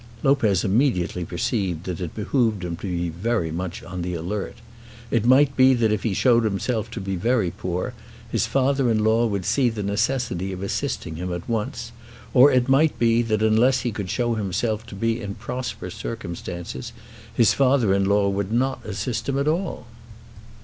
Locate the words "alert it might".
4.15-5.55